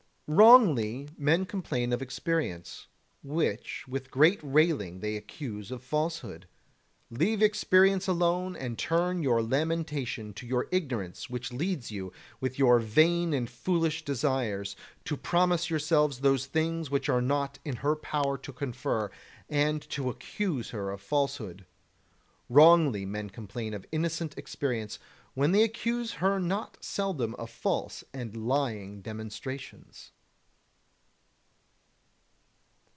Wrongly 0.33 1.09
men 1.17 1.45
complain 1.45 1.91
of 1.91 2.01
experience, 2.01 2.87
which 3.21 3.85
with 3.85 4.09
great 4.09 4.39
railing 4.41 5.01
they 5.01 5.17
accuse 5.17 5.71
of 5.71 5.83
falsehood. 5.83 6.47
Leave 7.09 7.41
experience 7.43 8.07
alone, 8.07 8.55
and 8.55 8.77
turn 8.79 9.21
your 9.21 9.41
lamentation 9.41 10.33
to 10.35 10.47
your 10.47 10.69
ignorance, 10.71 11.29
which 11.29 11.51
leads 11.51 11.91
you, 11.91 12.13
with 12.39 12.57
your 12.57 12.79
vain 12.79 13.33
and 13.33 13.49
foolish 13.49 14.05
desires, 14.05 14.77
to 15.03 15.17
promise 15.17 15.69
yourselves 15.69 16.21
those 16.21 16.45
things 16.45 16.89
which 16.89 17.09
are 17.09 17.21
not 17.21 17.59
in 17.65 17.75
her 17.75 17.97
power 17.97 18.37
to 18.37 18.53
confer, 18.53 19.11
and 19.49 19.81
to 19.89 20.09
accuse 20.09 20.69
her 20.69 20.91
of 20.91 21.01
falsehood. 21.01 21.65
Wrongly 22.47 23.05
men 23.05 23.29
complain 23.31 23.73
of 23.73 23.85
innocent 23.91 24.37
experience, 24.37 24.97
when 25.33 25.51
they 25.51 25.61
accuse 25.63 26.13
her 26.13 26.39
not 26.39 26.77
seldom 26.81 27.35
of 27.35 27.49
false 27.49 28.05
and 28.13 28.37
lying 28.47 29.01
demonstrations. 29.01 30.13